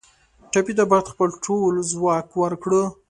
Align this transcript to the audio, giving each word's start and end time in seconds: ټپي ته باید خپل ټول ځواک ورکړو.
ټپي 0.51 0.73
ته 0.77 0.83
باید 0.89 1.11
خپل 1.13 1.29
ټول 1.45 1.73
ځواک 1.91 2.27
ورکړو. 2.41 2.83